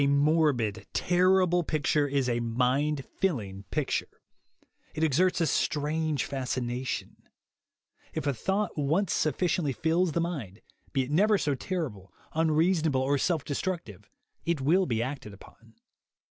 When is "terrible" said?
0.93-1.61, 12.09-12.13